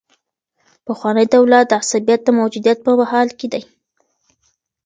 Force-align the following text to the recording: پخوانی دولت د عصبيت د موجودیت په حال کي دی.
پخوانی 0.85 1.25
دولت 1.35 1.65
د 1.69 1.73
عصبيت 1.81 2.21
د 2.23 2.29
موجودیت 2.39 2.77
په 2.85 2.91
حال 3.11 3.29
کي 3.39 3.47
دی. 3.53 3.63